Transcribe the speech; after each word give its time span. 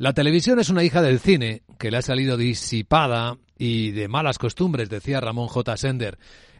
La 0.00 0.14
televisión 0.14 0.58
es 0.58 0.70
una 0.70 0.82
hija 0.82 1.02
del 1.02 1.20
cine 1.20 1.60
que 1.78 1.90
le 1.90 1.98
ha 1.98 2.02
salido 2.02 2.38
disipada 2.38 3.36
y 3.58 3.90
de 3.90 4.08
malas 4.08 4.38
costumbres, 4.38 4.88
decía 4.88 5.20
Ramón 5.20 5.48
J. 5.48 5.76
Sender. 5.76 6.18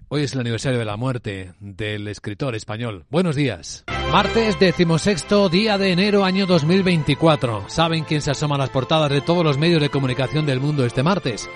Hoy 0.08 0.24
es 0.24 0.34
el 0.34 0.40
aniversario 0.40 0.78
de 0.78 0.84
la 0.84 0.98
muerte 0.98 1.54
del 1.58 2.06
escritor 2.08 2.54
español. 2.54 3.06
Buenos 3.08 3.36
días. 3.36 3.84
Martes, 4.12 4.60
decimosexto 4.60 5.48
día 5.48 5.78
de 5.78 5.90
enero, 5.90 6.26
año 6.26 6.44
2024. 6.44 7.70
¿Saben 7.70 8.04
quién 8.04 8.20
se 8.20 8.30
asoma 8.30 8.56
a 8.56 8.58
las 8.58 8.68
portadas 8.68 9.10
de 9.10 9.22
todos 9.22 9.42
los 9.42 9.56
medios 9.56 9.80
de 9.80 9.88
comunicación 9.88 10.44
del 10.44 10.60
mundo 10.60 10.84
este 10.84 11.02
martes? 11.02 11.48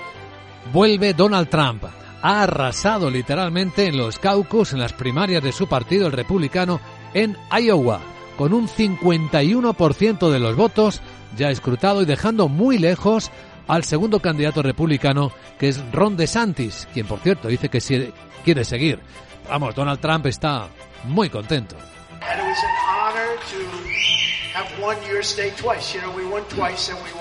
Vuelve 0.72 1.12
Donald 1.12 1.50
Trump. 1.50 1.84
Ha 2.22 2.44
arrasado 2.44 3.10
literalmente 3.10 3.88
en 3.88 3.98
los 3.98 4.18
caucus, 4.18 4.72
en 4.72 4.78
las 4.78 4.94
primarias 4.94 5.42
de 5.42 5.52
su 5.52 5.66
partido, 5.66 6.06
el 6.06 6.14
republicano, 6.14 6.80
en 7.12 7.36
Iowa, 7.60 8.00
con 8.36 8.52
un 8.52 8.68
51% 8.68 10.30
de 10.30 10.38
los 10.38 10.56
votos 10.56 11.00
ya 11.36 11.50
escrutado 11.50 12.02
y 12.02 12.04
dejando 12.04 12.48
muy 12.48 12.78
lejos 12.78 13.30
al 13.66 13.84
segundo 13.84 14.20
candidato 14.20 14.62
republicano, 14.62 15.32
que 15.58 15.68
es 15.68 15.80
Ron 15.92 16.16
DeSantis, 16.16 16.88
quien 16.92 17.06
por 17.06 17.20
cierto 17.20 17.48
dice 17.48 17.68
que 17.68 18.12
quiere 18.44 18.64
seguir. 18.64 19.00
Vamos, 19.48 19.74
Donald 19.74 20.00
Trump 20.00 20.26
está 20.26 20.68
muy 21.04 21.30
contento. 21.30 21.76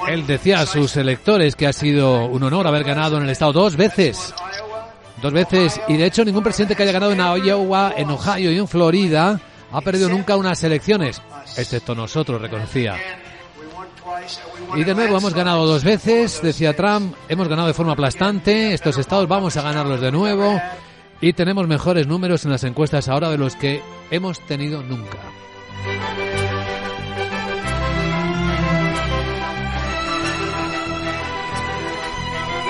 Él 0.08 0.28
decía 0.28 0.60
a 0.60 0.66
sus 0.66 0.96
electores 0.98 1.56
que 1.56 1.68
ha 1.68 1.74
sido 1.74 2.26
un 2.26 2.44
honor 2.44 2.68
haber 2.68 2.84
ganado 2.84 3.18
en 3.18 3.24
el 3.24 3.30
estado 3.30 3.54
dos 3.54 3.76
veces. 3.76 4.34
Dos 5.22 5.34
veces. 5.34 5.80
Y 5.88 5.98
de 5.98 6.06
hecho 6.06 6.26
ningún 6.26 6.44
presidente 6.44 6.76
que 6.76 6.84
haya 6.84 6.92
ganado 6.92 7.14
en 7.14 7.46
Iowa, 7.46 7.94
en 7.96 8.10
Ohio 8.10 8.52
y 8.52 8.58
en 8.58 8.68
Florida 8.68 9.40
ha 9.74 9.82
perdido 9.82 10.08
nunca 10.08 10.38
unas 10.38 10.64
elecciones. 10.64 11.22
Excepto 11.58 11.96
nosotros, 11.96 12.40
reconocía. 12.40 12.96
Y 14.76 14.84
de 14.84 14.96
nuevo 14.96 15.18
hemos 15.18 15.34
ganado 15.34 15.66
dos 15.66 15.84
veces, 15.84 16.42
decía 16.42 16.76
Trump, 16.76 17.16
hemos 17.28 17.48
ganado 17.48 17.68
de 17.68 17.74
forma 17.74 17.94
aplastante, 17.94 18.74
estos 18.74 18.98
estados 18.98 19.28
vamos 19.28 19.58
a 19.58 19.62
ganarlos 19.62 20.00
de 20.00 20.12
nuevo 20.12 20.62
y 21.22 21.34
tenemos 21.34 21.68
mejores 21.68 22.08
números 22.08 22.46
en 22.46 22.52
las 22.52 22.64
encuestas 22.64 23.08
ahora 23.10 23.30
de 23.30 23.38
los 23.38 23.56
que 23.56 23.82
hemos 24.12 24.40
tenido 24.42 24.84
nunca. 24.84 25.18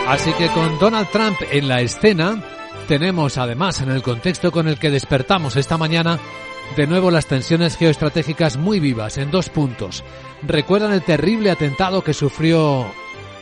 Así 0.08 0.34
que 0.34 0.48
con 0.50 0.80
Donald 0.80 1.08
Trump 1.10 1.38
en 1.52 1.68
la 1.68 1.82
escena, 1.82 2.44
tenemos 2.88 3.38
además 3.38 3.82
en 3.82 3.90
el 3.90 4.02
contexto 4.02 4.52
con 4.52 4.68
el 4.68 4.78
que 4.78 4.92
despertamos 4.92 5.56
esta 5.56 5.78
mañana 5.78 6.20
de 6.76 6.88
nuevo 6.88 7.12
las 7.12 7.28
tensiones 7.28 7.78
geoestratégicas 7.78 8.58
muy 8.58 8.80
vivas 8.80 9.18
en 9.18 9.30
dos 9.30 9.50
puntos. 9.50 10.04
¿Recuerdan 10.42 10.92
el 10.92 11.04
terrible 11.04 11.52
atentado 11.52 12.04
que 12.04 12.14
sufrió 12.14 12.86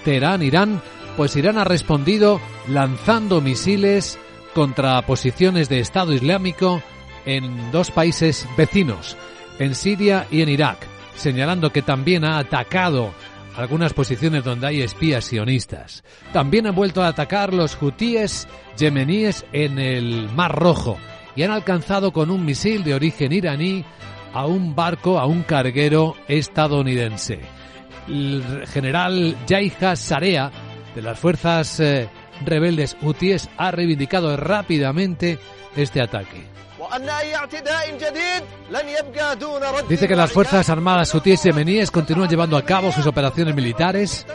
Teherán, 0.03 0.41
Irán? 0.43 0.81
Pues 1.15 1.35
Irán 1.35 1.57
ha 1.57 1.63
respondido 1.63 2.41
lanzando 2.67 3.39
misiles 3.39 4.19
contra 4.53 5.01
posiciones 5.03 5.69
de 5.69 5.79
Estado 5.79 6.13
Islámico 6.13 6.81
en 7.25 7.71
dos 7.71 7.91
países 7.91 8.47
vecinos, 8.57 9.15
en 9.59 9.75
Siria 9.75 10.27
y 10.29 10.41
en 10.41 10.49
Irak, 10.49 10.79
señalando 11.15 11.71
que 11.71 11.81
también 11.81 12.25
ha 12.25 12.37
atacado 12.37 13.13
algunas 13.55 13.93
posiciones 13.93 14.43
donde 14.43 14.67
hay 14.67 14.81
espías 14.81 15.25
sionistas. 15.25 16.03
También 16.33 16.67
han 16.67 16.75
vuelto 16.75 17.01
a 17.01 17.07
atacar 17.07 17.53
los 17.53 17.81
hutíes 17.81 18.47
yemeníes 18.77 19.45
en 19.53 19.79
el 19.79 20.29
Mar 20.29 20.53
Rojo 20.55 20.97
y 21.35 21.43
han 21.43 21.51
alcanzado 21.51 22.11
con 22.11 22.29
un 22.29 22.45
misil 22.45 22.83
de 22.83 22.93
origen 22.93 23.31
iraní 23.31 23.85
a 24.33 24.45
un 24.45 24.75
barco, 24.75 25.19
a 25.19 25.25
un 25.25 25.43
carguero 25.43 26.15
estadounidense. 26.27 27.39
El 28.07 28.65
general 28.67 29.35
Yaiha 29.47 29.95
Sarea 29.95 30.51
de 30.95 31.01
las 31.01 31.19
fuerzas 31.19 31.79
eh, 31.79 32.09
rebeldes 32.45 32.97
hutíes 33.01 33.49
ha 33.57 33.71
reivindicado 33.71 34.35
rápidamente 34.37 35.39
este 35.75 36.01
ataque. 36.01 36.51
Dice 39.87 40.07
que 40.07 40.15
las 40.15 40.31
Fuerzas 40.31 40.69
Armadas 40.69 41.13
hutíes 41.13 41.43
yemeníes 41.43 41.91
continúan 41.91 42.29
llevando 42.29 42.57
a 42.57 42.65
cabo 42.65 42.91
sus 42.91 43.05
operaciones 43.05 43.55
militares 43.55 44.25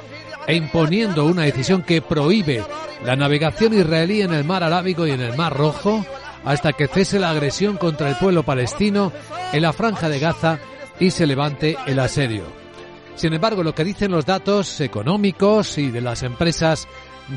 e 0.47 0.55
imponiendo 0.55 1.27
una 1.27 1.43
decisión 1.43 1.83
que 1.83 2.01
prohíbe 2.01 2.62
la 3.05 3.17
navegación 3.17 3.75
israelí 3.75 4.23
en 4.23 4.33
el 4.33 4.45
mar 4.45 4.62
Arábigo 4.62 5.06
y 5.06 5.11
en 5.11 5.21
el 5.21 5.37
mar 5.37 5.55
Rojo 5.55 6.06
hasta 6.47 6.73
que 6.73 6.87
cese 6.87 7.19
la 7.19 7.31
agresión 7.31 7.77
contra 7.77 8.09
el 8.09 8.17
pueblo 8.17 8.45
palestino 8.45 9.12
en 9.53 9.62
la 9.62 9.73
franja 9.73 10.09
de 10.09 10.21
Gaza 10.21 10.59
y 10.99 11.11
se 11.11 11.27
levante 11.27 11.77
el 11.87 11.99
asedio. 11.99 12.45
Sin 13.17 13.34
embargo, 13.34 13.62
lo 13.62 13.75
que 13.75 13.84
dicen 13.84 14.12
los 14.12 14.25
datos 14.25 14.81
económicos 14.81 15.77
y 15.77 15.91
de 15.91 16.01
las 16.01 16.23
empresas 16.23 16.87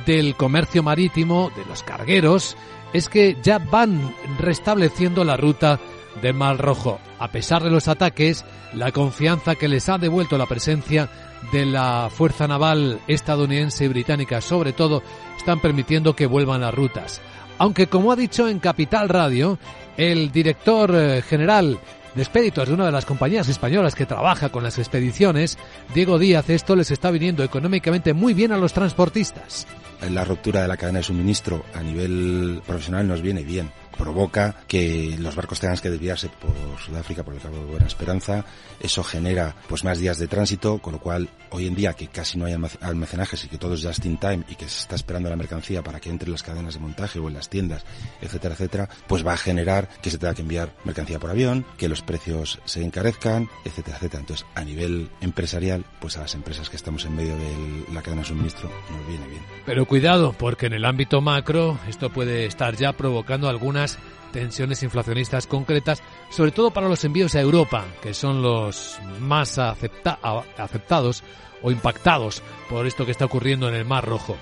del 0.05 0.35
comercio 0.35 0.83
marítimo, 0.83 1.51
de 1.55 1.65
los 1.65 1.81
cargueros, 1.81 2.55
es 2.93 3.09
que 3.09 3.35
ya 3.41 3.57
van 3.57 4.13
restableciendo 4.37 5.23
la 5.23 5.37
ruta 5.37 5.79
del 6.21 6.35
Mar 6.35 6.57
Rojo. 6.57 6.99
A 7.17 7.29
pesar 7.29 7.63
de 7.63 7.71
los 7.71 7.87
ataques, 7.87 8.45
la 8.73 8.91
confianza 8.91 9.55
que 9.55 9.67
les 9.67 9.89
ha 9.89 9.97
devuelto 9.97 10.37
la 10.37 10.45
presencia 10.45 11.09
de 11.51 11.65
la 11.65 12.09
Fuerza 12.11 12.47
Naval 12.47 12.99
estadounidense 13.07 13.85
y 13.85 13.87
británica, 13.87 14.41
sobre 14.41 14.73
todo, 14.73 15.01
están 15.35 15.59
permitiendo 15.59 16.15
que 16.15 16.27
vuelvan 16.27 16.61
las 16.61 16.73
rutas. 16.73 17.21
Aunque, 17.59 17.87
como 17.87 18.11
ha 18.11 18.15
dicho 18.15 18.47
en 18.47 18.59
Capital 18.59 19.09
Radio, 19.09 19.59
el 19.97 20.31
director 20.31 20.95
eh, 20.95 21.21
general 21.21 21.77
de 22.15 22.21
expeditos 22.21 22.67
de 22.67 22.73
una 22.73 22.85
de 22.85 22.91
las 22.91 23.05
compañías 23.05 23.49
españolas 23.49 23.95
que 23.95 24.05
trabaja 24.05 24.49
con 24.49 24.63
las 24.63 24.79
expediciones, 24.79 25.57
Diego 25.93 26.17
Díaz, 26.17 26.49
esto 26.49 26.75
les 26.75 26.89
está 26.89 27.11
viniendo 27.11 27.43
económicamente 27.43 28.13
muy 28.13 28.33
bien 28.33 28.53
a 28.53 28.57
los 28.57 28.73
transportistas. 28.73 29.67
La 30.09 30.23
ruptura 30.23 30.61
de 30.61 30.69
la 30.69 30.77
cadena 30.77 30.99
de 30.99 31.03
suministro 31.03 31.65
a 31.75 31.83
nivel 31.83 32.61
profesional 32.65 33.07
nos 33.07 33.21
viene 33.21 33.43
bien 33.43 33.69
provoca 33.99 34.55
que 34.65 35.15
los 35.19 35.35
barcos 35.35 35.59
tengan 35.59 35.77
que 35.77 35.89
desviarse 35.89 36.29
por 36.29 36.53
Sudáfrica, 36.79 37.23
por 37.23 37.33
el 37.33 37.41
Cabo 37.41 37.57
de 37.57 37.65
Buena 37.65 37.85
Esperanza. 37.85 38.45
Eso 38.79 39.03
genera 39.03 39.53
pues 39.67 39.83
más 39.83 39.99
días 39.99 40.17
de 40.17 40.27
tránsito, 40.27 40.79
con 40.79 40.93
lo 40.93 40.99
cual 40.99 41.29
hoy 41.49 41.67
en 41.67 41.75
día 41.75 41.93
que 41.93 42.07
casi 42.07 42.37
no 42.37 42.45
hay 42.45 42.55
almacenajes 42.81 43.43
y 43.43 43.49
que 43.49 43.57
todo 43.57 43.73
es 43.73 43.83
just 43.83 44.05
in 44.05 44.17
time 44.17 44.43
y 44.47 44.55
que 44.55 44.69
se 44.69 44.81
está 44.81 44.95
esperando 44.95 45.29
la 45.29 45.35
mercancía 45.35 45.83
para 45.83 45.99
que 45.99 46.09
entre 46.09 46.27
en 46.27 46.31
las 46.31 46.43
cadenas 46.43 46.75
de 46.75 46.79
montaje 46.79 47.19
o 47.19 47.27
en 47.27 47.33
las 47.33 47.49
tiendas, 47.49 47.85
etcétera, 48.21 48.53
etcétera, 48.53 48.89
pues 49.07 49.25
va 49.25 49.33
a 49.33 49.37
generar 49.37 49.89
que 50.01 50.09
se 50.09 50.17
tenga 50.17 50.33
que 50.33 50.43
enviar 50.43 50.73
mercancía 50.85 51.19
por 51.19 51.29
avión, 51.29 51.65
que 51.77 51.89
los 51.89 52.01
precios 52.01 52.59
se 52.63 52.83
encarezcan, 52.83 53.49
etcétera, 53.65 53.97
etcétera. 53.97 54.21
Entonces, 54.21 54.45
a 54.55 54.63
nivel 54.63 55.09
empresarial, 55.19 55.85
pues 55.99 56.15
a 56.17 56.21
las 56.21 56.35
empresas 56.35 56.69
que 56.69 56.77
estamos 56.77 57.03
en 57.03 57.15
medio 57.15 57.35
de 57.35 57.85
la 57.93 58.01
cadena 58.01 58.21
de 58.21 58.29
suministro 58.29 58.69
nos 58.91 59.07
viene 59.07 59.27
bien. 59.27 59.41
Pero 59.65 59.85
cuidado, 59.85 60.33
porque 60.37 60.67
en 60.67 60.73
el 60.73 60.85
ámbito 60.85 61.19
macro 61.19 61.77
esto 61.87 62.09
puede 62.11 62.45
estar 62.45 62.75
ya 62.75 62.93
provocando 62.93 63.49
algunas 63.49 63.88
tensiones 64.31 64.83
inflacionistas 64.83 65.47
concretas, 65.47 66.03
sobre 66.29 66.51
todo 66.51 66.71
para 66.71 66.87
los 66.89 67.03
envíos 67.03 67.35
a 67.35 67.41
Europa, 67.41 67.85
que 68.01 68.13
son 68.13 68.41
los 68.41 68.99
más 69.19 69.57
aceptados 69.57 71.23
o 71.61 71.71
impactados 71.71 72.41
por 72.69 72.85
esto 72.85 73.05
que 73.05 73.11
está 73.11 73.25
ocurriendo 73.25 73.67
en 73.67 73.75
el 73.75 73.85
Mar 73.85 74.05
Rojo. 74.05 74.37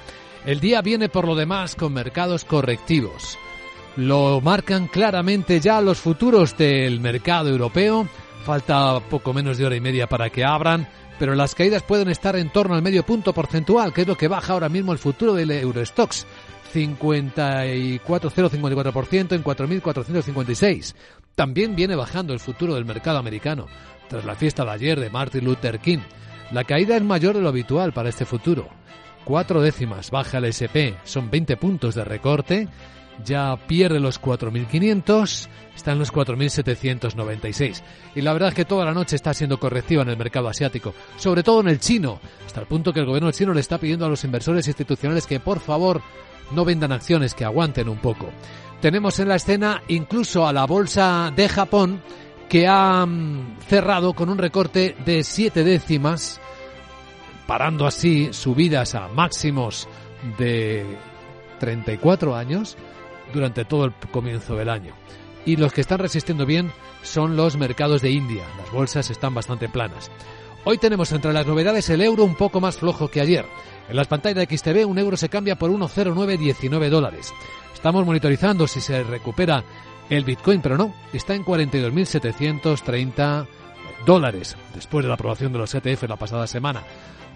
El 0.46 0.60
día 0.60 0.82
viene 0.82 1.10
por 1.10 1.28
lo 1.28 1.36
demás 1.36 1.76
con 1.76 1.94
mercados 1.94 2.46
correctivos. 2.46 3.38
Lo 3.98 4.40
marcan 4.42 4.88
claramente 4.88 5.60
ya 5.60 5.82
los 5.82 5.98
futuros 5.98 6.56
del 6.56 7.00
mercado 7.00 7.50
europeo. 7.50 8.08
Falta 8.46 9.00
poco 9.10 9.34
menos 9.34 9.58
de 9.58 9.66
hora 9.66 9.76
y 9.76 9.82
media 9.82 10.08
para 10.08 10.30
que 10.30 10.46
abran, 10.46 10.88
pero 11.20 11.36
las 11.36 11.54
caídas 11.56 11.84
pueden 11.84 12.10
estar 12.10 12.36
en 12.36 12.50
torno 12.50 12.76
al 12.76 12.82
medio 12.82 13.04
punto 13.04 13.34
porcentual, 13.34 13.94
que 13.94 14.02
es 14.02 14.08
lo 14.08 14.16
que 14.16 14.28
baja 14.28 14.54
ahora 14.54 14.70
mismo 14.70 14.92
el 14.92 14.98
futuro 14.98 15.34
del 15.34 15.52
Eurostox. 15.52 16.26
54,054% 16.74 19.34
en 19.34 19.44
4.456. 19.44 20.96
También 21.36 21.76
viene 21.76 21.96
bajando 21.96 22.34
el 22.34 22.40
futuro 22.40 22.76
del 22.76 22.86
mercado 22.86 23.18
americano 23.18 23.66
tras 24.08 24.26
la 24.26 24.36
fiesta 24.36 24.64
de 24.66 24.72
ayer 24.72 25.00
de 25.00 25.10
Martin 25.10 25.46
Luther 25.46 25.80
King. 25.80 26.00
La 26.52 26.64
caída 26.64 26.96
es 26.96 27.04
mayor 27.04 27.36
de 27.36 27.42
lo 27.42 27.50
habitual 27.50 27.94
para 27.94 28.10
este 28.10 28.26
futuro. 28.26 28.70
Cuatro 29.26 29.62
décimas 29.62 30.12
baja 30.12 30.38
el 30.38 30.46
SP, 30.48 30.96
son 31.04 31.30
20 31.30 31.58
puntos 31.58 31.96
de 31.96 32.06
recorte. 32.06 32.70
Ya 33.26 33.58
pierde 33.68 34.00
los 34.00 34.22
4.500, 34.22 35.48
está 35.76 35.92
en 35.92 36.00
los 36.00 36.14
4.796. 36.14 37.82
Y 38.16 38.22
la 38.22 38.34
verdad 38.34 38.50
es 38.50 38.56
que 38.56 38.66
toda 38.66 38.86
la 38.86 38.94
noche 38.94 39.16
está 39.16 39.34
siendo 39.34 39.60
correctiva 39.60 40.04
en 40.04 40.10
el 40.10 40.18
mercado 40.18 40.48
asiático, 40.48 40.94
sobre 41.18 41.44
todo 41.44 41.62
en 41.62 41.70
el 41.70 41.80
chino, 41.80 42.20
hasta 42.46 42.62
el 42.62 42.68
punto 42.68 42.94
que 42.94 43.00
el 43.00 43.06
gobierno 43.06 43.32
chino 43.32 43.54
le 43.54 43.62
está 43.62 43.78
pidiendo 43.78 44.06
a 44.06 44.10
los 44.10 44.24
inversores 44.24 44.68
institucionales 44.68 45.26
que 45.26 45.40
por 45.40 45.60
favor 45.60 46.02
no 46.52 46.64
vendan 46.64 46.92
acciones 46.92 47.34
que 47.34 47.46
aguanten 47.46 47.90
un 47.90 47.98
poco. 47.98 48.30
Tenemos 48.82 49.20
en 49.20 49.30
la 49.30 49.36
escena 49.36 49.82
incluso 49.88 50.48
a 50.48 50.54
la 50.54 50.66
bolsa 50.66 51.32
de 51.36 51.50
Japón 51.50 52.02
que 52.48 52.68
ha 52.68 53.06
mm, 53.06 53.58
cerrado 53.68 54.14
con 54.14 54.30
un 54.30 54.38
recorte 54.38 54.96
de 55.06 55.24
siete 55.24 55.64
décimas, 55.64 56.40
parando 57.46 57.86
así 57.86 58.30
subidas 58.32 58.96
a 58.96 59.08
máximos 59.08 59.88
de 60.38 60.86
34 61.60 62.36
años 62.36 62.78
durante 63.34 63.66
todo 63.66 63.86
el 63.86 63.94
comienzo 64.12 64.56
del 64.56 64.70
año. 64.70 64.94
Y 65.46 65.56
los 65.56 65.74
que 65.74 65.82
están 65.82 66.00
resistiendo 66.00 66.46
bien 66.46 66.72
son 67.04 67.36
los 67.36 67.58
mercados 67.58 68.02
de 68.02 68.12
India. 68.12 68.44
Las 68.58 68.72
bolsas 68.72 69.10
están 69.10 69.34
bastante 69.34 69.70
planas. 69.70 70.12
Hoy 70.66 70.78
tenemos 70.78 71.12
entre 71.14 71.32
las 71.32 71.48
novedades 71.48 71.90
el 71.90 72.02
euro 72.02 72.26
un 72.26 72.36
poco 72.36 72.60
más 72.60 72.78
flojo 72.78 73.08
que 73.08 73.22
ayer. 73.22 73.46
En 73.88 73.96
las 73.96 74.08
pantallas 74.08 74.46
de 74.46 74.58
XTV 74.58 74.86
un 74.86 75.00
euro 75.00 75.16
se 75.16 75.30
cambia 75.30 75.58
por 75.58 75.72
1,0919 75.72 76.90
dólares. 76.90 77.34
Estamos 77.74 78.06
monitorizando 78.06 78.68
si 78.68 78.82
se 78.82 79.04
recupera 79.04 79.64
el 80.10 80.26
Bitcoin, 80.26 80.62
pero 80.62 80.78
no, 80.78 80.94
está 81.14 81.36
en 81.36 81.46
42.730 81.46 83.48
dólares 84.06 84.58
después 84.74 85.06
de 85.06 85.10
la 85.10 85.16
aprobación 85.16 85.52
de 85.54 85.60
los 85.60 85.74
ETF 85.74 86.04
la 86.04 86.18
pasada 86.18 86.48
semana. 86.48 86.84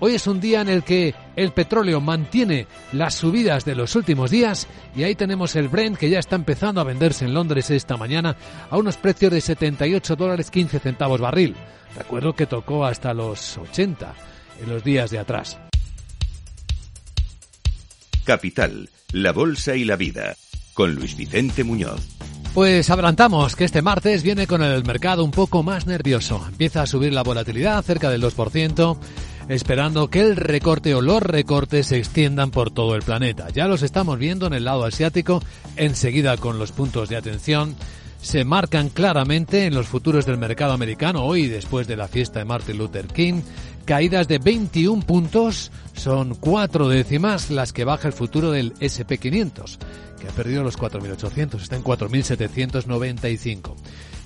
Hoy 0.04 0.16
es 0.16 0.26
un 0.26 0.40
día 0.40 0.62
en 0.62 0.68
el 0.68 0.84
que 0.84 1.14
el 1.36 1.52
petróleo 1.52 2.02
mantiene 2.02 2.66
las 2.92 3.14
subidas 3.14 3.66
de 3.66 3.76
los 3.76 3.96
últimos 3.96 4.32
días 4.32 4.68
y 4.96 5.04
ahí 5.04 5.14
tenemos 5.14 5.56
el 5.56 5.68
Brent 5.68 5.96
que 5.96 6.10
ya 6.10 6.18
está 6.18 6.36
empezando 6.36 6.82
a 6.82 6.84
venderse 6.84 7.26
en 7.26 7.36
Londres 7.36 7.70
esta 7.70 7.98
mañana 7.98 8.36
a 8.72 8.78
unos 8.78 8.98
precios 8.98 9.32
de 9.32 9.40
78 9.40 10.16
dólares 10.16 10.50
15 10.50 10.80
centavos 10.80 11.22
barril. 11.22 11.56
Recuerdo 11.96 12.34
que 12.34 12.48
tocó 12.48 12.84
hasta 12.84 13.14
los 13.14 13.60
80 13.60 14.16
en 14.64 14.70
los 14.72 14.84
días 14.84 15.12
de 15.12 15.20
atrás. 15.20 15.60
Capital, 18.24 18.90
la 19.12 19.34
Bolsa 19.34 19.76
y 19.76 19.86
la 19.86 19.98
Vida, 19.98 20.36
con 20.74 20.96
Luis 20.96 21.16
Vicente 21.16 21.64
Muñoz. 21.64 22.08
Pues 22.56 22.90
adelantamos 22.90 23.56
que 23.56 23.66
este 23.66 23.84
martes 23.84 24.24
viene 24.24 24.48
con 24.48 24.64
el 24.64 24.84
mercado 24.84 25.24
un 25.24 25.32
poco 25.32 25.62
más 25.62 25.86
nervioso. 25.86 26.44
Empieza 26.48 26.82
a 26.82 26.88
subir 26.88 27.14
la 27.14 27.22
volatilidad 27.22 27.82
cerca 27.84 28.10
del 28.10 28.24
2%, 28.24 28.98
esperando 29.50 30.10
que 30.10 30.22
el 30.22 30.36
recorte 30.36 30.94
o 30.96 31.02
los 31.02 31.22
recortes 31.22 31.88
se 31.88 31.98
extiendan 31.98 32.52
por 32.52 32.72
todo 32.72 32.96
el 32.96 33.02
planeta. 33.02 33.50
Ya 33.50 33.68
los 33.68 33.82
estamos 33.82 34.18
viendo 34.18 34.48
en 34.48 34.54
el 34.54 34.66
lado 34.66 34.86
asiático, 34.86 35.42
enseguida 35.76 36.38
con 36.38 36.60
los 36.60 36.72
puntos 36.72 37.10
de 37.10 37.18
atención 37.18 37.76
se 38.22 38.46
marcan 38.46 38.90
claramente 38.90 39.66
en 39.66 39.74
los 39.74 39.88
futuros 39.88 40.26
del 40.26 40.38
mercado 40.38 40.74
americano 40.74 41.24
hoy 41.24 41.48
después 41.48 41.88
de 41.88 41.98
la 41.98 42.08
fiesta 42.08 42.40
de 42.40 42.46
Martin 42.46 42.78
Luther 42.78 43.08
King. 43.08 43.42
Caídas 43.86 44.28
de 44.28 44.38
21 44.38 45.02
puntos, 45.02 45.72
son 45.94 46.36
cuatro 46.36 46.88
décimas 46.88 47.50
las 47.50 47.74
que 47.74 47.84
baja 47.84 48.08
el 48.08 48.14
futuro 48.14 48.52
del 48.52 48.76
SP500, 48.76 49.78
que 50.22 50.28
ha 50.28 50.32
perdido 50.32 50.64
los 50.64 50.78
4.800, 50.78 51.62
está 51.62 51.76
en 51.76 51.84
4.795 51.84 53.76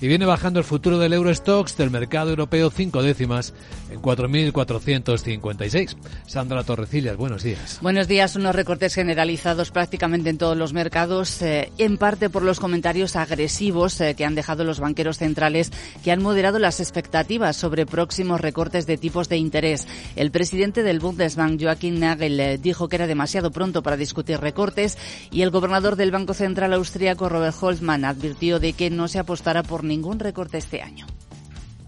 y 0.00 0.08
viene 0.08 0.26
bajando 0.26 0.58
el 0.58 0.64
futuro 0.64 0.98
del 0.98 1.12
Eurostox 1.14 1.76
del 1.76 1.90
mercado 1.90 2.30
europeo 2.30 2.70
cinco 2.70 3.02
décimas 3.02 3.54
en 3.90 4.00
4.456. 4.02 5.96
Sandra 6.26 6.64
Torrecillas, 6.64 7.16
buenos 7.16 7.42
días. 7.42 7.78
Buenos 7.80 8.08
días. 8.08 8.36
Unos 8.36 8.54
recortes 8.54 8.94
generalizados 8.94 9.70
prácticamente 9.70 10.30
en 10.30 10.38
todos 10.38 10.56
los 10.56 10.72
mercados, 10.72 11.40
eh, 11.42 11.72
en 11.78 11.96
parte 11.96 12.28
por 12.28 12.42
los 12.42 12.60
comentarios 12.60 13.16
agresivos 13.16 14.00
eh, 14.00 14.14
que 14.14 14.24
han 14.24 14.34
dejado 14.34 14.64
los 14.64 14.80
banqueros 14.80 15.18
centrales 15.18 15.72
que 16.04 16.12
han 16.12 16.22
moderado 16.22 16.58
las 16.58 16.80
expectativas 16.80 17.56
sobre 17.56 17.86
próximos 17.86 18.40
recortes 18.40 18.86
de 18.86 18.98
tipos 18.98 19.28
de 19.28 19.38
interés. 19.38 19.86
El 20.14 20.30
presidente 20.30 20.82
del 20.82 21.00
Bundesbank, 21.00 21.62
Joachim 21.62 21.98
Nagel, 21.98 22.38
eh, 22.40 22.58
dijo 22.58 22.88
que 22.88 22.96
era 22.96 23.06
demasiado 23.06 23.50
pronto 23.50 23.82
para 23.82 23.96
discutir 23.96 24.40
recortes 24.40 24.98
y 25.30 25.42
el 25.42 25.50
gobernador 25.50 25.85
del 25.94 26.10
Banco 26.10 26.34
Central 26.34 26.72
austríaco, 26.72 27.28
Robert 27.28 27.56
Holzmann, 27.60 28.04
advirtió 28.04 28.58
de 28.58 28.72
que 28.72 28.90
no 28.90 29.06
se 29.06 29.20
apostará 29.20 29.62
por 29.62 29.84
ningún 29.84 30.18
recorte 30.18 30.58
este 30.58 30.82
año. 30.82 31.06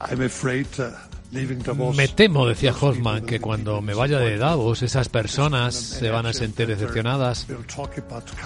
Uh, 0.01 1.93
me 1.93 2.09
temo, 2.09 2.47
decía 2.47 2.73
Hoffman, 2.73 3.27
que 3.27 3.41
cuando 3.41 3.83
me 3.83 3.93
vaya 3.93 4.19
de 4.19 4.39
Davos 4.39 4.83
esas 4.83 5.09
personas 5.09 5.75
se 5.75 6.09
van 6.11 6.27
a 6.27 6.33
sentir 6.33 6.69
decepcionadas. 6.69 7.47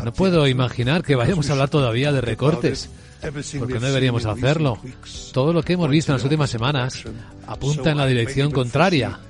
No 0.02 0.12
puedo 0.12 0.48
imaginar 0.48 1.04
que 1.04 1.14
vayamos 1.14 1.48
a 1.48 1.52
hablar 1.52 1.68
todavía 1.68 2.10
de 2.10 2.22
recortes, 2.22 2.88
porque 3.58 3.74
no 3.74 3.86
deberíamos 3.86 4.24
hacerlo. 4.24 4.78
Todo 5.32 5.52
lo 5.52 5.62
que 5.62 5.74
hemos 5.74 5.90
visto 5.90 6.12
en 6.12 6.16
las 6.16 6.24
últimas 6.24 6.50
semanas 6.50 7.04
apunta 7.46 7.90
en 7.90 7.98
la 7.98 8.06
dirección 8.06 8.50
contraria. 8.50 9.20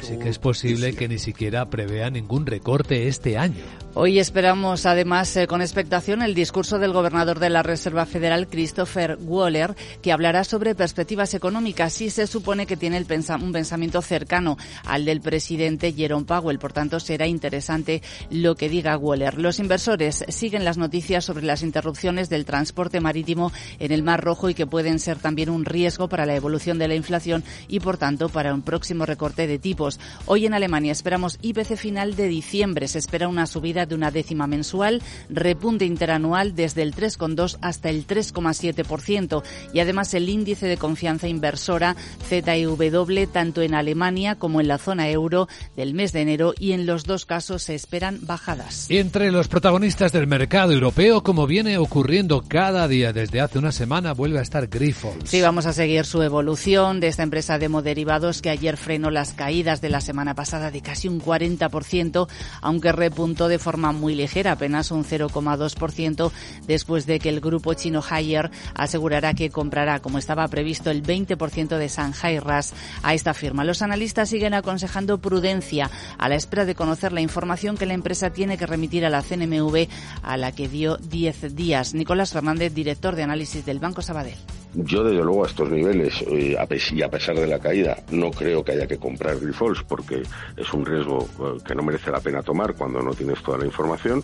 Así 0.00 0.18
que 0.18 0.28
es 0.30 0.38
posible 0.38 0.94
que 0.94 1.08
ni 1.08 1.18
siquiera 1.18 1.68
prevea 1.68 2.10
ningún 2.10 2.46
recorte 2.46 3.08
este 3.08 3.36
año. 3.36 3.62
Hoy 3.96 4.18
esperamos 4.18 4.86
además 4.86 5.36
eh, 5.36 5.46
con 5.46 5.60
expectación 5.60 6.22
el 6.22 6.34
discurso 6.34 6.80
del 6.80 6.92
gobernador 6.92 7.38
de 7.38 7.50
la 7.50 7.62
Reserva 7.62 8.06
Federal, 8.06 8.48
Christopher 8.48 9.18
Waller, 9.20 9.76
que 10.02 10.10
hablará 10.10 10.42
sobre 10.42 10.74
perspectivas 10.74 11.32
económicas 11.34 12.00
y 12.00 12.10
se 12.10 12.26
supone 12.26 12.66
que 12.66 12.76
tiene 12.76 12.96
el 12.96 13.06
un 13.40 13.52
pensamiento 13.52 14.02
cercano 14.02 14.56
al 14.84 15.04
del 15.04 15.20
presidente 15.20 15.92
Jerome 15.92 16.26
Powell. 16.26 16.58
Por 16.58 16.72
tanto, 16.72 16.98
será 16.98 17.28
interesante 17.28 18.02
lo 18.30 18.56
que 18.56 18.68
diga 18.68 18.96
Waller. 18.96 19.38
Los 19.38 19.60
inversores 19.60 20.24
siguen 20.28 20.64
las 20.64 20.78
noticias 20.78 21.24
sobre 21.24 21.44
las 21.44 21.62
interrupciones 21.62 22.28
del 22.28 22.44
transporte 22.44 23.00
marítimo 23.00 23.52
en 23.78 23.92
el 23.92 24.02
Mar 24.02 24.24
Rojo 24.24 24.48
y 24.48 24.54
que 24.54 24.66
pueden 24.66 24.98
ser 24.98 25.18
también 25.18 25.50
un 25.50 25.64
riesgo 25.64 26.08
para 26.08 26.26
la 26.26 26.34
evolución 26.34 26.78
de 26.78 26.88
la 26.88 26.96
inflación 26.96 27.44
y, 27.68 27.78
por 27.78 27.96
tanto, 27.96 28.28
para 28.28 28.52
un 28.52 28.62
próximo 28.62 29.06
recorte 29.06 29.33
de 29.34 29.58
tipos. 29.58 30.00
Hoy 30.26 30.46
en 30.46 30.54
Alemania 30.54 30.92
esperamos 30.92 31.38
IPC 31.42 31.76
final 31.76 32.16
de 32.16 32.28
diciembre. 32.28 32.88
Se 32.88 32.98
espera 32.98 33.28
una 33.28 33.46
subida 33.46 33.86
de 33.86 33.94
una 33.94 34.10
décima 34.10 34.46
mensual, 34.46 35.02
repunte 35.28 35.84
interanual 35.84 36.54
desde 36.54 36.82
el 36.82 36.94
3,2 36.94 37.58
hasta 37.60 37.90
el 37.90 38.06
3,7% 38.06 39.42
y 39.72 39.80
además 39.80 40.14
el 40.14 40.28
índice 40.28 40.66
de 40.66 40.76
confianza 40.76 41.28
inversora 41.28 41.96
ZEW 42.28 43.26
tanto 43.32 43.62
en 43.62 43.74
Alemania 43.74 44.36
como 44.36 44.60
en 44.60 44.68
la 44.68 44.78
zona 44.78 45.08
euro 45.10 45.48
del 45.76 45.94
mes 45.94 46.12
de 46.12 46.22
enero 46.22 46.54
y 46.58 46.72
en 46.72 46.86
los 46.86 47.04
dos 47.04 47.26
casos 47.26 47.62
se 47.62 47.74
esperan 47.74 48.18
bajadas. 48.22 48.86
Entre 48.90 49.30
los 49.30 49.48
protagonistas 49.48 50.12
del 50.12 50.26
mercado 50.26 50.72
europeo, 50.72 51.22
como 51.22 51.46
viene 51.46 51.78
ocurriendo 51.78 52.44
cada 52.46 52.88
día 52.88 53.12
desde 53.12 53.40
hace 53.40 53.58
una 53.58 53.72
semana, 53.72 54.12
vuelve 54.12 54.38
a 54.38 54.42
estar 54.42 54.66
Grifols. 54.68 55.28
Sí, 55.30 55.40
vamos 55.40 55.66
a 55.66 55.72
seguir 55.72 56.04
su 56.04 56.22
evolución 56.22 57.00
de 57.00 57.08
esta 57.08 57.22
empresa 57.22 57.58
de 57.58 57.66
hemoderivados 57.66 58.42
que 58.42 58.50
ayer 58.50 58.76
frenó 58.76 59.10
la 59.30 59.36
caídas 59.36 59.80
de 59.80 59.88
la 59.88 60.00
semana 60.00 60.34
pasada 60.34 60.70
de 60.70 60.80
casi 60.80 61.08
un 61.08 61.20
40%, 61.20 62.28
aunque 62.60 62.92
repuntó 62.92 63.48
de 63.48 63.58
forma 63.58 63.92
muy 63.92 64.14
ligera, 64.14 64.52
apenas 64.52 64.90
un 64.90 65.04
0,2%, 65.04 66.30
después 66.66 67.06
de 67.06 67.18
que 67.18 67.28
el 67.28 67.40
grupo 67.40 67.74
chino 67.74 68.02
Haier 68.08 68.50
asegurará 68.74 69.34
que 69.34 69.50
comprará, 69.50 70.00
como 70.00 70.18
estaba 70.18 70.46
previsto, 70.48 70.90
el 70.90 71.02
20% 71.02 71.78
de 71.78 71.88
Shanghai 71.88 72.38
RAS 72.38 72.74
a 73.02 73.14
esta 73.14 73.34
firma. 73.34 73.64
Los 73.64 73.82
analistas 73.82 74.28
siguen 74.28 74.54
aconsejando 74.54 75.18
prudencia 75.18 75.90
a 76.18 76.28
la 76.28 76.36
espera 76.36 76.64
de 76.64 76.74
conocer 76.74 77.12
la 77.12 77.20
información 77.20 77.76
que 77.76 77.86
la 77.86 77.94
empresa 77.94 78.30
tiene 78.30 78.58
que 78.58 78.66
remitir 78.66 79.04
a 79.04 79.10
la 79.10 79.22
CNMV, 79.22 79.88
a 80.22 80.36
la 80.36 80.52
que 80.52 80.68
dio 80.68 80.96
10 80.96 81.54
días. 81.54 81.94
Nicolás 81.94 82.32
Fernández, 82.32 82.74
director 82.74 83.16
de 83.16 83.22
análisis 83.22 83.64
del 83.64 83.78
Banco 83.78 84.02
Sabadell. 84.02 84.63
Yo, 84.74 85.04
desde 85.04 85.22
luego, 85.22 85.44
a 85.44 85.48
estos 85.48 85.70
niveles, 85.70 86.22
eh, 86.22 86.56
y 86.92 87.02
a 87.02 87.08
pesar 87.08 87.36
de 87.36 87.46
la 87.46 87.60
caída, 87.60 87.96
no 88.10 88.30
creo 88.30 88.64
que 88.64 88.72
haya 88.72 88.86
que 88.86 88.98
comprar 88.98 89.38
Grifols 89.38 89.82
porque 89.84 90.22
es 90.56 90.72
un 90.72 90.84
riesgo 90.84 91.28
eh, 91.40 91.62
que 91.64 91.74
no 91.74 91.82
merece 91.82 92.10
la 92.10 92.20
pena 92.20 92.42
tomar 92.42 92.74
cuando 92.74 93.00
no 93.00 93.12
tienes 93.14 93.42
toda 93.42 93.58
la 93.58 93.66
información. 93.66 94.22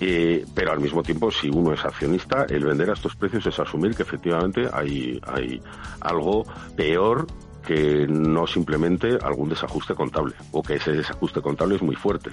Eh, 0.00 0.44
pero 0.54 0.72
al 0.72 0.80
mismo 0.80 1.02
tiempo, 1.02 1.30
si 1.30 1.48
uno 1.48 1.72
es 1.72 1.84
accionista, 1.84 2.46
el 2.48 2.64
vender 2.64 2.90
a 2.90 2.94
estos 2.94 3.16
precios 3.16 3.46
es 3.46 3.58
asumir 3.58 3.94
que 3.94 4.02
efectivamente 4.02 4.68
hay, 4.72 5.20
hay 5.26 5.60
algo 6.00 6.44
peor 6.76 7.26
que 7.66 8.06
no 8.08 8.46
simplemente 8.46 9.18
algún 9.22 9.48
desajuste 9.48 9.94
contable 9.94 10.34
o 10.52 10.62
que 10.62 10.76
ese 10.76 10.92
desajuste 10.92 11.40
contable 11.40 11.76
es 11.76 11.82
muy 11.82 11.96
fuerte. 11.96 12.30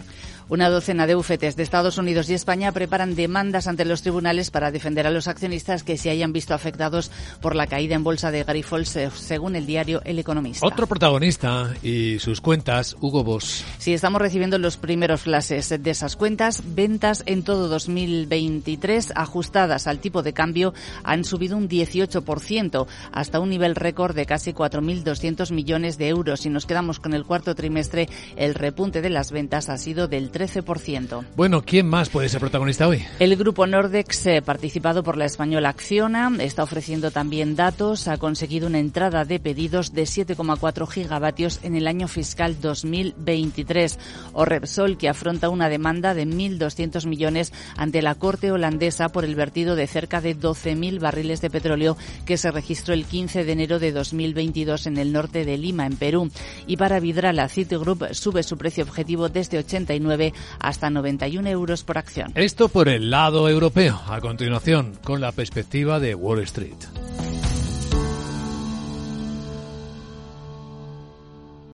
Una 0.47 0.69
docena 0.69 1.07
de 1.07 1.15
bufetes 1.15 1.55
de 1.55 1.63
Estados 1.63 1.97
Unidos 1.97 2.29
y 2.29 2.33
España 2.33 2.71
preparan 2.71 3.15
demandas 3.15 3.67
ante 3.67 3.83
los 3.83 4.01
tribunales 4.01 4.51
para 4.51 4.71
defender 4.71 5.07
a 5.07 5.11
los 5.11 5.27
accionistas 5.27 5.83
que 5.83 5.97
se 5.97 6.09
hayan 6.09 6.33
visto 6.33 6.53
afectados 6.53 7.11
por 7.41 7.55
la 7.55 7.67
caída 7.67 7.95
en 7.95 8.03
bolsa 8.03 8.31
de 8.31 8.43
Grifols, 8.43 8.95
eh, 8.95 9.09
según 9.13 9.55
el 9.55 9.65
diario 9.65 10.01
El 10.05 10.19
Economista. 10.19 10.65
Otro 10.65 10.87
protagonista 10.87 11.73
y 11.81 12.19
sus 12.19 12.41
cuentas, 12.41 12.95
Hugo 13.01 13.23
Boss. 13.23 13.65
Sí, 13.79 13.93
estamos 13.93 14.21
recibiendo 14.21 14.59
los 14.59 14.77
primeros 14.77 15.21
flashes 15.21 15.69
de 15.81 15.89
esas 15.89 16.15
cuentas. 16.15 16.61
Ventas 16.75 17.23
en 17.25 17.43
todo 17.43 17.67
2023 17.67 19.13
ajustadas 19.15 19.87
al 19.87 19.99
tipo 19.99 20.21
de 20.21 20.33
cambio 20.33 20.73
han 21.03 21.23
subido 21.23 21.57
un 21.57 21.67
18% 21.67 22.87
hasta 23.11 23.39
un 23.39 23.49
nivel 23.49 23.75
récord 23.75 24.15
de 24.15 24.25
casi 24.25 24.53
4.200 24.53 25.14
millones 25.51 25.97
de 25.97 26.09
euros. 26.09 26.41
Si 26.41 26.49
nos 26.49 26.65
quedamos 26.65 26.99
con 26.99 27.13
el 27.13 27.25
cuarto 27.25 27.55
trimestre, 27.55 28.09
el 28.35 28.53
repunte 28.53 29.01
de 29.01 29.09
las 29.09 29.31
ventas 29.31 29.69
ha 29.69 29.77
sido 29.77 30.07
del 30.07 30.31
13%. 30.31 31.25
Bueno, 31.35 31.63
¿quién 31.63 31.87
más 31.87 32.09
puede 32.09 32.29
ser 32.29 32.39
protagonista 32.39 32.87
hoy? 32.87 33.03
El 33.19 33.35
grupo 33.35 33.67
Nordex, 33.67 34.27
eh, 34.27 34.41
participado 34.41 35.03
por 35.03 35.17
la 35.17 35.25
española 35.25 35.69
Acciona, 35.69 36.31
está 36.39 36.63
ofreciendo 36.63 37.11
también 37.11 37.55
datos. 37.55 38.07
Ha 38.07 38.17
conseguido 38.17 38.67
una 38.67 38.79
entrada 38.79 39.25
de 39.25 39.39
pedidos 39.39 39.93
de 39.93 40.03
7,4 40.03 40.87
gigavatios 40.87 41.59
en 41.63 41.75
el 41.75 41.87
año 41.87 42.07
fiscal 42.07 42.59
2023. 42.61 43.99
O 44.33 44.45
Repsol, 44.45 44.97
que 44.97 45.09
afronta 45.09 45.49
una 45.49 45.69
demanda 45.69 46.13
de 46.13 46.25
1.200 46.25 47.05
millones 47.07 47.53
ante 47.77 48.01
la 48.01 48.15
Corte 48.15 48.51
holandesa 48.51 49.09
por 49.09 49.25
el 49.25 49.35
vertido 49.35 49.75
de 49.75 49.87
cerca 49.87 50.21
de 50.21 50.37
12.000 50.37 50.99
barriles 50.99 51.41
de 51.41 51.49
petróleo 51.49 51.97
que 52.25 52.37
se 52.37 52.51
registró 52.51 52.93
el 52.93 53.05
15 53.05 53.43
de 53.43 53.51
enero 53.51 53.79
de 53.79 53.91
2022 53.91 54.87
en 54.87 54.97
el 55.05 55.13
norte 55.13 55.45
de 55.45 55.57
Lima, 55.57 55.85
en 55.85 55.95
Perú. 55.95 56.29
Y 56.67 56.77
para 56.77 56.99
Vidrala, 56.99 57.47
Citigroup 57.49 58.13
sube 58.13 58.43
su 58.43 58.57
precio 58.57 58.83
objetivo 58.83 59.29
desde 59.29 59.59
89 59.59 60.33
hasta 60.59 60.89
91 60.89 61.47
euros 61.49 61.83
por 61.83 61.97
acción. 61.97 62.31
Esto 62.35 62.69
por 62.69 62.89
el 62.89 63.09
lado 63.09 63.47
europeo. 63.49 64.01
A 64.07 64.19
continuación, 64.19 64.97
con 65.03 65.21
la 65.21 65.31
perspectiva 65.31 65.99
de 65.99 66.15
Wall 66.15 66.39
Street. 66.39 67.24